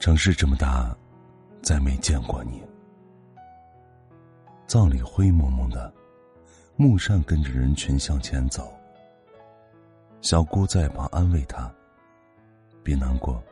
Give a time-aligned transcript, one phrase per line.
[0.00, 0.96] 城市这么大，
[1.60, 2.62] 再没见过你。
[4.66, 5.92] 葬礼灰蒙蒙的，
[6.74, 8.72] 木善跟着人群向前走。
[10.22, 11.70] 小姑在旁安慰他
[12.82, 13.42] ：“别难过，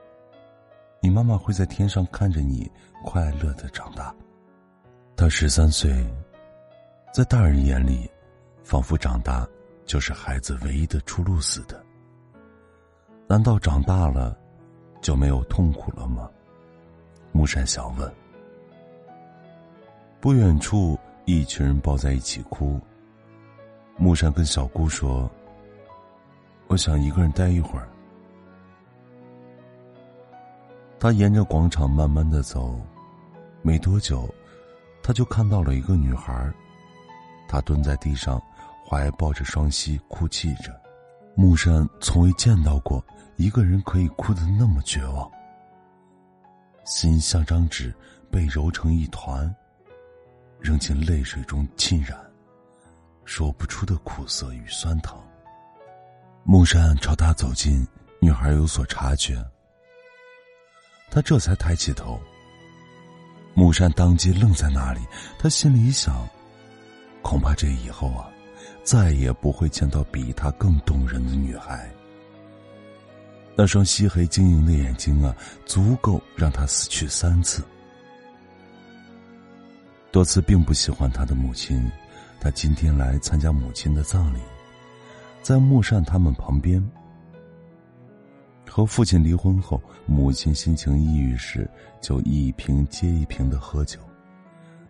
[1.02, 2.70] 你妈妈会在天上看着你
[3.04, 4.14] 快乐的长大。”
[5.14, 6.02] 他十三岁，
[7.12, 8.10] 在大人眼里，
[8.62, 9.46] 仿佛长大
[9.84, 11.84] 就是孩子唯一的出路似的。
[13.26, 14.34] 难道长大了
[15.02, 16.30] 就没有痛苦了吗？
[17.32, 18.12] 木山想问。
[20.20, 22.80] 不远处，一群人抱在一起哭。
[23.96, 25.30] 木山跟小姑说
[26.68, 27.88] ：“我想一个人待一会儿。”
[31.00, 32.80] 他沿着广场慢慢的走，
[33.62, 34.28] 没多久，
[35.02, 36.52] 他就看到了一个女孩，
[37.46, 38.42] 她蹲在地上，
[38.84, 40.74] 怀抱着双膝，哭泣着。
[41.36, 43.04] 木山从未见到过
[43.36, 45.30] 一个人可以哭得那么绝望。
[46.88, 47.94] 心像张纸
[48.30, 49.54] 被揉成一团，
[50.58, 52.18] 扔进泪水中浸染，
[53.26, 55.20] 说不出的苦涩与酸疼。
[56.44, 57.86] 木山朝他走近，
[58.20, 59.36] 女孩有所察觉，
[61.10, 62.18] 他这才抬起头。
[63.52, 65.00] 木山当即愣在那里，
[65.38, 66.26] 他心里想：
[67.20, 68.30] 恐怕这以后啊，
[68.82, 71.92] 再也不会见到比她更动人的女孩。
[73.54, 75.36] 那双漆黑晶莹的眼睛啊，
[75.66, 77.64] 足够让他死去三次。
[80.12, 81.90] 多次并不喜欢他的母亲，
[82.40, 84.38] 他今天来参加母亲的葬礼，
[85.42, 86.82] 在木善他们旁边。
[88.70, 91.68] 和父亲离婚后，母亲心情抑郁时，
[92.00, 93.98] 就一瓶接一瓶的喝酒。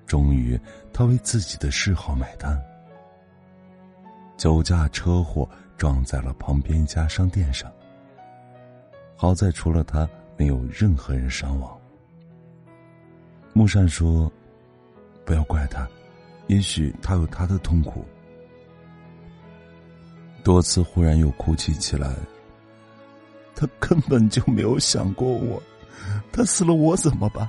[0.06, 0.60] 终于，
[0.92, 2.60] 他为自己的嗜好买单。
[4.36, 7.72] 酒驾车祸撞在了旁边一家商店上。
[9.16, 11.76] 好在除了他，没有任何人伤亡。
[13.52, 14.32] 木善说
[15.26, 15.86] ：“不要怪他，
[16.46, 18.04] 也许他有他的痛苦。”
[20.44, 22.14] 多次忽然又哭泣起来。
[23.54, 25.60] 他根本就没有想过我，
[26.32, 27.46] 他死了我怎么办？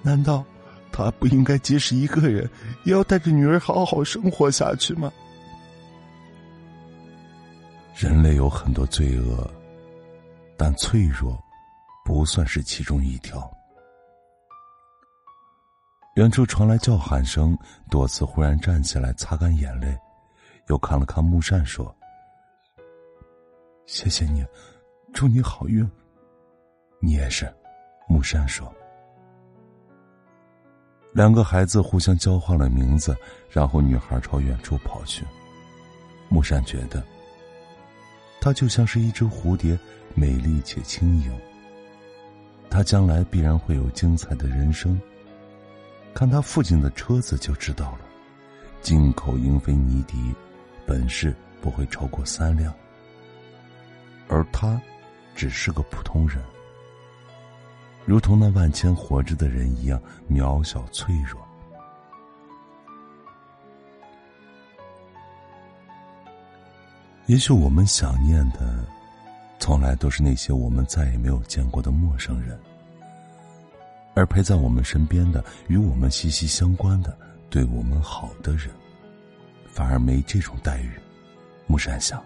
[0.00, 0.44] 难道
[0.92, 2.48] 他不应该即使一个人
[2.84, 5.12] 也要带着女儿好好生活下去吗？
[7.96, 9.50] 人类有很多罪恶。
[10.56, 11.36] 但脆弱，
[12.04, 13.50] 不算是其中一条。
[16.16, 17.56] 远处传来叫喊声，
[17.88, 19.98] 多次忽然站起来擦干眼泪，
[20.68, 21.94] 又看了看木扇，说
[23.86, 24.44] ：“谢谢你，
[25.14, 25.88] 祝你好运。”
[27.00, 27.50] 你也是，
[28.06, 28.70] 木扇说。
[31.12, 33.16] 两个孩子互相交换了名字，
[33.50, 35.24] 然后女孩朝远处跑去。
[36.28, 37.02] 木扇觉得，
[38.40, 39.78] 她就像是一只蝴蝶。
[40.14, 41.32] 美丽且轻盈，
[42.72, 44.98] 他将来必然会有精彩的人生。
[46.14, 47.98] 看他父亲的车子就知道了，
[48.80, 50.34] 进口英菲尼迪，
[50.86, 52.72] 本事不会超过三辆。
[54.26, 54.80] 而他，
[55.34, 56.42] 只是个普通人，
[58.06, 60.00] 如同那万千活着的人一样
[60.30, 61.38] 渺小脆弱。
[67.26, 68.82] 也许我们想念的。
[69.62, 72.58] 从来都是那些我们再也没有见过的陌生人，
[74.12, 77.16] 而陪在我们身边的、与我们息息相关的、
[77.48, 78.70] 对我们好的人，
[79.68, 80.90] 反而没这种待遇。
[81.68, 82.20] 木山想，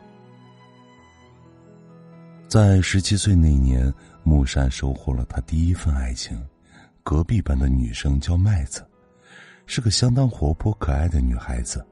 [2.48, 3.92] 在十七岁那年，
[4.22, 6.42] 木山收获了他第一份爱情，
[7.02, 8.82] 隔壁班的女生叫麦子，
[9.66, 11.86] 是个相当活泼可爱的女孩子。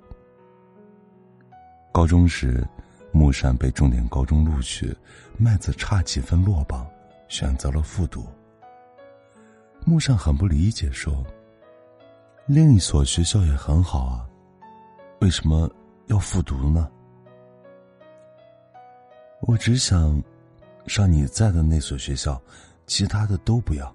[1.92, 2.66] 高中时。
[3.14, 4.92] 木山被重点高中录取，
[5.38, 6.84] 麦子差几分落榜，
[7.28, 8.26] 选择了复读。
[9.84, 11.24] 木山很不理解，说
[12.44, 14.26] ：“另一所学校也很好啊，
[15.20, 15.70] 为什么
[16.06, 16.90] 要复读呢？”
[19.42, 20.20] 我只想
[20.88, 22.42] 上你在的那所学校，
[22.84, 23.94] 其他的都不要。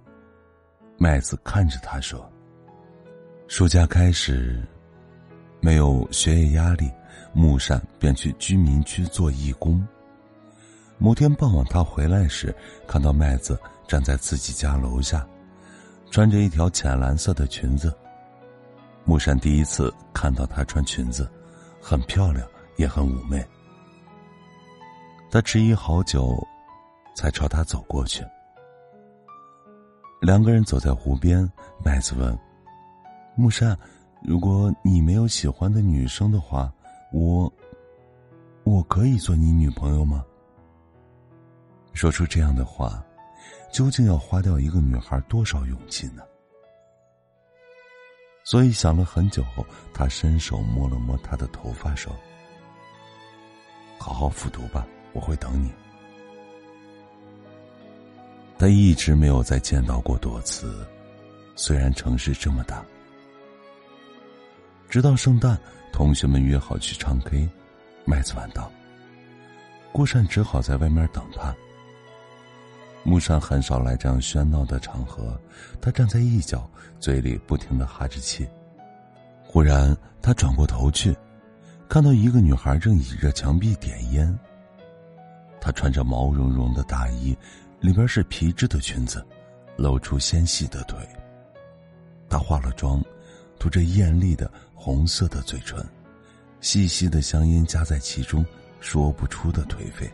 [0.98, 2.32] 麦子看着他说
[3.50, 4.66] ：“暑假开始，
[5.60, 6.92] 没有学业压力。”
[7.32, 9.88] 木善便去居民区做义工。
[10.98, 12.54] 某天傍晚，他回来时，
[12.88, 13.58] 看到麦子
[13.88, 15.26] 站在自己家楼下，
[16.10, 17.96] 穿着一条浅蓝色的裙子。
[19.06, 21.30] 木善第一次看到她穿裙子，
[21.80, 22.46] 很漂亮，
[22.78, 23.46] 也很妩媚。
[25.30, 26.36] 他迟疑好久，
[27.16, 28.26] 才朝她走过去。
[30.20, 31.50] 两个人走在湖边，
[31.86, 32.38] 麦子问
[33.38, 33.78] ：“木善，
[34.22, 36.72] 如果你没有喜欢的女生的话？”
[37.12, 37.52] 我，
[38.64, 40.24] 我可以做你女朋友吗？
[41.94, 43.04] 说出这样的话，
[43.74, 46.22] 究竟要花掉一个女孩多少勇气呢？
[48.44, 52.16] 所以想了很久后，他伸手摸了摸她的头发，说
[53.98, 55.72] ：“好好复读吧，我会等你。”
[58.60, 60.86] 他一直没有再见到过朵慈，
[61.56, 62.86] 虽然城市这么大。
[64.90, 65.56] 直到圣诞，
[65.94, 67.48] 同学们约好去唱 K，
[68.06, 68.72] 麦子晚到，
[69.92, 71.56] 顾善只好在外面等他。
[73.04, 75.40] 木山很少来这样喧闹的场合，
[75.80, 76.68] 他站在一角，
[77.00, 78.48] 嘴里不停的哈着气。
[79.46, 81.16] 忽然，他转过头去，
[81.88, 84.38] 看到一个女孩正倚着墙壁点烟。
[85.62, 87.38] 她穿着毛茸茸的大衣，
[87.80, 89.24] 里边是皮质的裙子，
[89.78, 90.98] 露出纤细的腿。
[92.28, 93.04] 她化了妆，
[93.60, 95.86] 涂着艳丽的红色的嘴唇，
[96.62, 98.44] 细细的香烟夹在其中，
[98.80, 100.10] 说不出的颓废。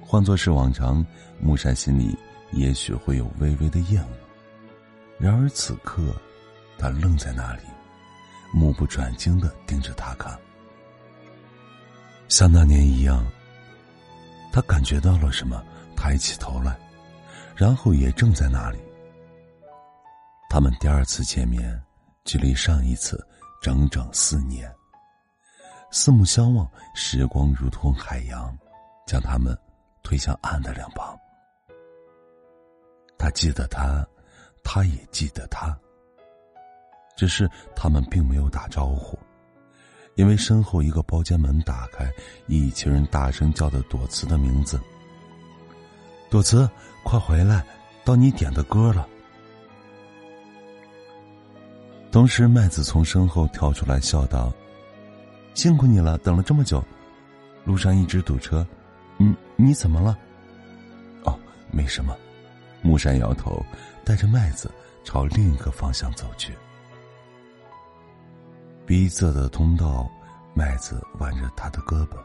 [0.00, 1.04] 换作是往常，
[1.40, 2.14] 木山心里
[2.52, 4.10] 也许会有微微的厌恶。
[5.18, 6.14] 然而此刻，
[6.78, 7.62] 他愣在那里，
[8.52, 10.38] 目不转睛的盯着他看。
[12.28, 13.26] 像那年一样，
[14.52, 15.64] 他感觉到了什么，
[15.96, 16.78] 抬起头来，
[17.56, 18.78] 然后也正在那里。
[20.52, 21.82] 他们第二次见面，
[22.26, 23.26] 距离上一次
[23.62, 24.70] 整整四年。
[25.90, 28.54] 四目相望，时光如同海洋，
[29.06, 29.58] 将他们。
[30.02, 31.18] 推向岸的两旁，
[33.16, 34.06] 他记得他，
[34.62, 35.74] 他也记得他。
[37.16, 39.18] 只是他们并没有打招呼，
[40.16, 42.12] 因为身后一个包间门打开，
[42.46, 44.78] 一群人大声叫着朵慈的名字
[46.28, 46.68] ：“朵慈，
[47.04, 47.64] 快回来，
[48.04, 49.08] 到你点的歌了。”
[52.12, 54.52] 同时，麦子从身后跳出来笑道
[55.56, 56.84] ：“辛苦你了，等了这么久，
[57.64, 58.64] 路上一直堵车。”
[59.16, 60.18] 你，你怎么了？
[61.24, 61.34] 哦，
[61.70, 62.14] 没什么。
[62.82, 63.64] 木山摇头，
[64.04, 64.70] 带着麦子
[65.04, 66.52] 朝另一个方向走去。
[68.84, 70.06] 逼仄的通道，
[70.52, 72.18] 麦子挽着他的胳膊，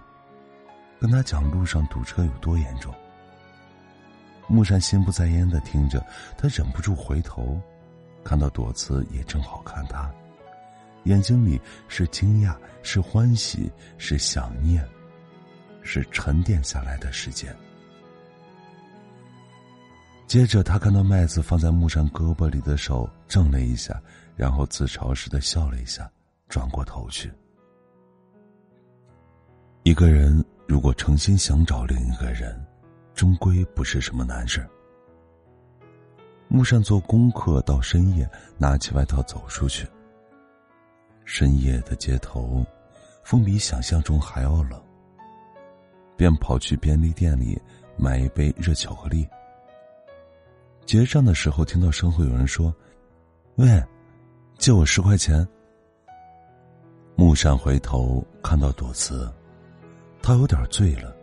[0.99, 2.93] 跟他讲路上堵车有多严重。
[4.47, 6.05] 木山心不在焉的听着，
[6.37, 7.57] 他忍不住回头，
[8.27, 10.11] 看到朵慈也正好看他，
[11.05, 11.57] 眼睛里
[11.87, 12.53] 是惊讶，
[12.83, 14.85] 是欢喜，是想念。
[15.81, 17.55] 是沉淀下来的时间。
[20.27, 23.97] 接着，他看到麦子放在木山胳膊里的手怔了一下，
[24.35, 26.11] 然后自嘲似的笑了一下，
[26.49, 27.31] 转过头去。
[29.83, 32.61] 一个人如果诚心想找另一个人，
[33.15, 34.67] 终归不是什么难事
[36.49, 39.85] 木山做功课到深夜，拿起外套走出去。
[41.25, 42.65] 深夜的街头，
[43.23, 44.81] 风比想象中还要冷。
[46.15, 47.61] 便跑去便利店里
[47.97, 49.27] 买一杯热巧克力。
[50.85, 52.73] 结账的时候，听到身后有人说
[53.55, 53.83] ：“喂，
[54.57, 55.45] 借我十块钱。”
[57.15, 59.29] 木山回头看到朵慈，
[60.23, 61.13] 他有点醉了。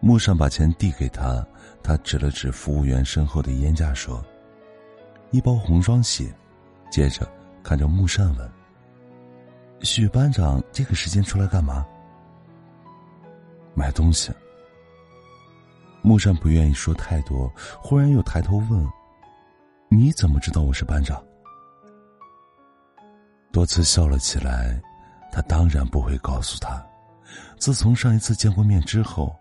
[0.00, 1.44] 木山把钱递给他，
[1.82, 4.24] 他指了指服务员身后的烟架，说
[5.32, 6.32] ：“一包红双喜。”
[6.90, 7.26] 接着
[7.62, 8.52] 看着木善问
[9.80, 11.86] ：“许班长这个时间出来干嘛？”
[13.74, 14.30] 买东西。
[16.02, 18.86] 木善不愿意说太多，忽然又抬头问
[19.88, 21.22] ：“你怎么知道我是班长？”
[23.52, 24.80] 多次笑了起来，
[25.30, 26.84] 他当然不会告诉他。
[27.56, 29.34] 自从上一次见过面之后，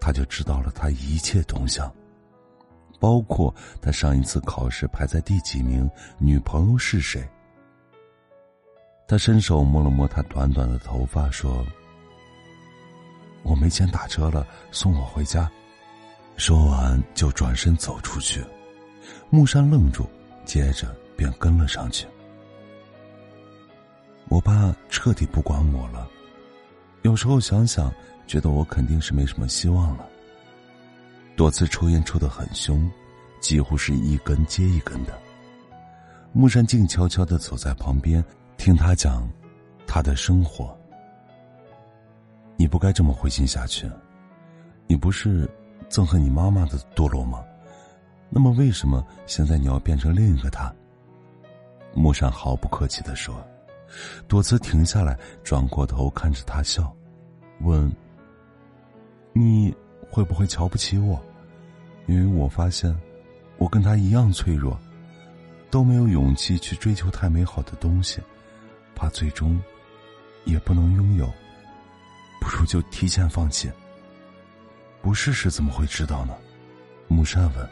[0.00, 1.92] 他就知道了他一切动向，
[3.00, 5.88] 包括他上一次考试排在第几名，
[6.18, 7.26] 女朋友是谁。
[9.06, 11.64] 他伸手摸了摸他短短的头发，说。
[13.44, 15.50] 我没钱打车了，送我回家。
[16.36, 18.44] 说完就转身走出去。
[19.30, 20.06] 木山愣住，
[20.44, 22.06] 接着便跟了上去。
[24.28, 26.06] 我爸彻底不管我了。
[27.02, 27.90] 有时候想想，
[28.28, 30.06] 觉得我肯定是没什么希望了。
[31.34, 32.88] 多次抽烟抽得很凶，
[33.40, 35.18] 几乎是一根接一根的。
[36.32, 38.22] 木山静悄悄的走在旁边，
[38.58, 39.26] 听他讲
[39.86, 40.76] 他的生活。
[42.56, 43.90] 你不该这么灰心下去，
[44.86, 45.48] 你不是
[45.88, 47.42] 憎恨你妈妈的堕落吗？
[48.28, 50.70] 那么为什么现在你要变成另一个他？
[51.94, 53.34] 木山毫不客气的说。
[54.26, 56.94] 多次停下来，转过头看着他笑，
[57.60, 57.90] 问
[59.38, 59.72] ：“你
[60.10, 61.22] 会不会瞧不起我？
[62.06, 62.94] 因为我发现，
[63.56, 64.76] 我跟他一样脆弱，
[65.70, 68.20] 都没有勇气去追求太美好的东西，
[68.94, 69.60] 怕最终
[70.44, 71.32] 也不能拥有。”
[72.40, 73.70] 不如就提前放弃。
[75.02, 76.34] 不试试怎么会知道呢？
[77.06, 77.70] 木善问：“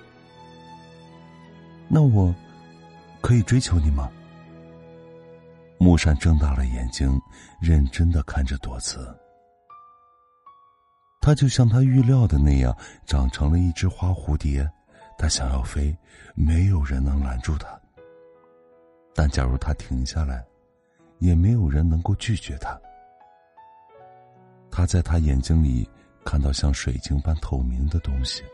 [1.88, 2.35] 那我
[3.20, 4.11] 可以追求你吗？”
[5.78, 7.20] 木善睁大了眼睛，
[7.61, 9.14] 认真的看着朵子。
[11.26, 12.73] 他就像他预料的那样，
[13.04, 14.64] 长成了一只花蝴蝶。
[15.18, 15.92] 他想要飞，
[16.37, 17.66] 没有人能拦住他。
[19.12, 20.47] 但假如他停下来，
[21.18, 22.80] 也没有人能够拒绝他。
[24.71, 25.90] 他在他眼睛里
[26.25, 28.45] 看到像水晶般透明的东西，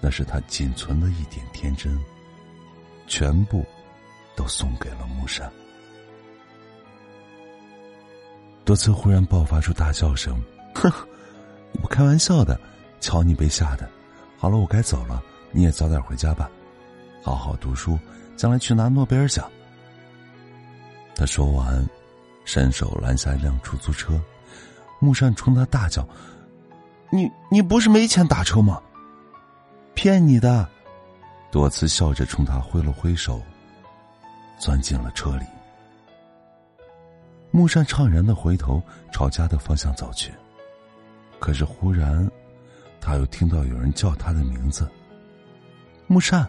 [0.00, 1.98] 那是他仅存的一点天真，
[3.08, 3.64] 全部
[4.36, 5.50] 都送给了木山。
[8.64, 10.40] 多次忽然爆发出大笑声
[10.76, 10.88] ：“哼，
[11.82, 12.58] 我开玩笑的，
[13.00, 13.88] 瞧你被吓的。
[14.38, 16.50] 好了，我该走了，你也早点回家吧，
[17.22, 17.98] 好好读书，
[18.36, 19.50] 将来去拿诺贝尔奖。”
[21.14, 21.86] 他说完，
[22.44, 24.20] 伸手拦下一辆出租车。
[24.98, 26.06] 木善冲他大叫
[27.10, 28.80] ：“你你不是没钱打车吗？
[29.94, 30.68] 骗你的！”
[31.52, 33.40] 多次笑着冲他挥了挥手，
[34.58, 35.44] 钻进了车里。
[37.50, 40.32] 木善怅然的回头朝家的方向走去，
[41.44, 42.26] 可是忽然，
[43.02, 44.88] 他又听到有人叫他的名字
[46.08, 46.48] ：“木善！”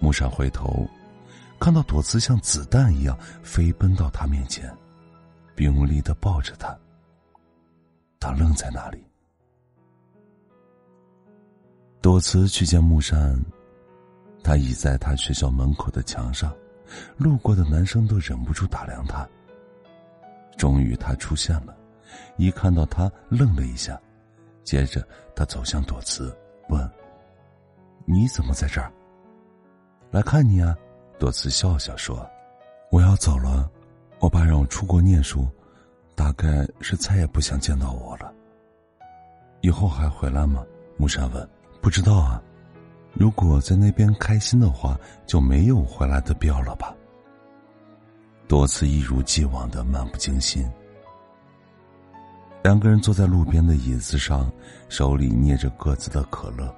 [0.00, 0.86] 木善回头，
[1.58, 4.70] 看到朵子像子弹一样飞奔到他面前，
[5.54, 6.78] 并用力的抱着他。
[8.20, 9.02] 他愣在那里。
[12.02, 13.42] 多次去见木山，
[14.44, 16.54] 他倚在他学校门口的墙上，
[17.16, 19.26] 路过的男生都忍不住打量他。
[20.58, 21.74] 终于，他出现了，
[22.36, 24.00] 一看到他，愣了一下，
[24.64, 26.36] 接着他走向朵慈，
[26.68, 26.90] 问
[28.04, 28.92] ：“你怎么在这儿
[30.10, 30.76] ？”“来看你啊。”
[31.18, 32.28] 朵慈笑笑说
[32.90, 33.70] ：“我要走了，
[34.18, 35.48] 我爸让我出国念书。”
[36.14, 38.32] 大概是再也不想见到我了。
[39.62, 40.64] 以后还回来吗？
[40.98, 41.48] 木山问。
[41.80, 42.40] 不知道啊。
[43.14, 46.94] 如果在那边开心的话，就没有回来的必要了吧。
[48.46, 50.70] 多次一如既往的漫不经心。
[52.62, 54.50] 两个人坐在路边的椅子上，
[54.88, 56.72] 手里捏着各自的可乐。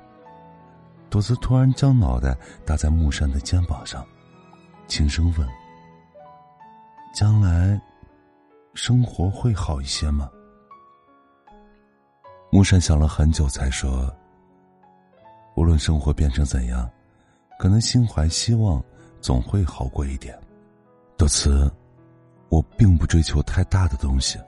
[1.10, 4.04] 多次突然将脑袋搭在木山的肩膀上，
[4.88, 5.48] 轻声问
[7.14, 7.80] ：“将来？”
[8.74, 10.28] 生活会好一些吗？
[12.50, 14.12] 木山想了很久，才说
[15.54, 16.90] ：“无论生活变成怎样，
[17.56, 18.82] 可能心怀希望，
[19.20, 20.36] 总会好过一点。”
[21.16, 21.70] 多慈，
[22.48, 24.40] 我并不追求太大的东西，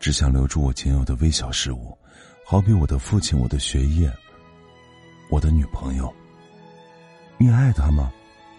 [0.00, 1.96] 只想留住我仅有的微小事物，
[2.44, 4.12] 好比我的父亲、我的学业、
[5.30, 6.12] 我的女朋友。
[7.36, 8.12] 你爱他吗？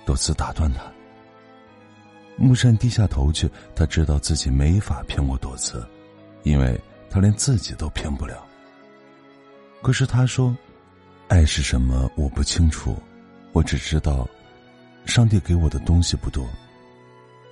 [0.06, 0.82] 多次打断他。
[2.36, 5.86] 木山低下头去，他知道自己没法骗过多次，
[6.44, 6.80] 因为
[7.10, 8.46] 他连自己都骗不了。
[9.82, 10.56] 可是他说
[11.28, 12.10] ：“爱是什么？
[12.16, 12.96] 我不清楚，
[13.52, 14.28] 我只知道，
[15.06, 16.48] 上帝给我的东西不多，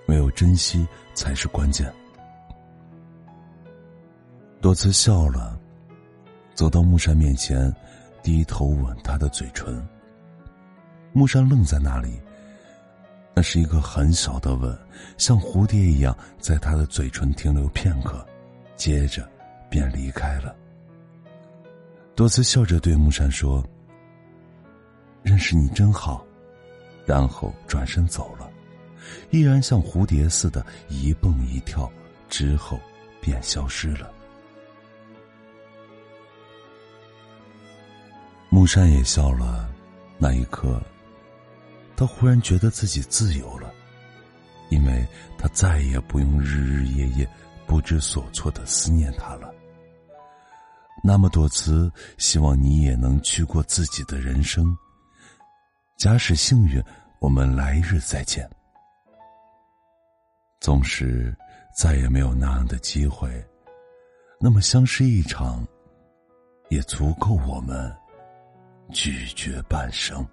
[0.05, 1.93] 没有珍惜才是关键。”
[4.59, 5.57] 多次笑了，
[6.53, 7.73] 走到木山面前，
[8.23, 9.87] 低头吻他的嘴唇。
[11.13, 12.19] 木山愣在那里。
[13.35, 14.75] 那是一个很小的吻，
[15.19, 18.25] 像蝴蝶一样在他的嘴唇停留片刻，
[18.75, 19.29] 接着
[19.69, 20.55] 便离开了。
[22.15, 23.63] 多次笑着对木山说
[25.21, 26.25] ：“认识你真好。”
[27.05, 28.49] 然后转身走了，
[29.29, 31.87] 依然像蝴蝶似的，一蹦一跳，
[32.27, 32.79] 之后
[33.21, 34.11] 便消失了。
[38.49, 39.69] 木山也笑了，
[40.17, 40.81] 那一刻。
[41.95, 43.73] 他忽然觉得自己自由了，
[44.69, 45.05] 因为
[45.37, 47.27] 他再也不用日日夜夜
[47.65, 49.53] 不知所措的思念他了。
[51.03, 54.75] 那么多次，希望你也能去过自己的人生。
[55.97, 56.83] 假使幸运，
[57.19, 58.47] 我们来日再见。
[60.59, 61.35] 纵使
[61.75, 63.29] 再也没有那样的机会，
[64.39, 65.67] 那么相识一场，
[66.69, 67.95] 也足够我们
[68.91, 70.25] 拒绝半生。